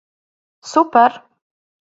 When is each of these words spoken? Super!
Super! 0.71 1.13